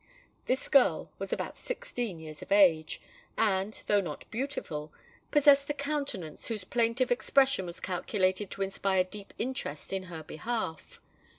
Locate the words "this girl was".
0.47-1.31